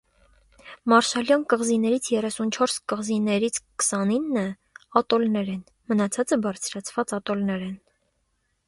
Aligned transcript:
Մարշալյան 0.93 1.43
կղզիներից 1.53 2.09
երեսունչորս 2.13 2.79
կղզիներց 2.93 3.61
քսանինը 3.83 4.47
ատոլներ 5.03 5.53
են, 5.59 5.63
մնացածը 5.93 6.43
բարձրացված 6.49 7.17
ատոլներ 7.21 7.71
են։ 7.71 7.81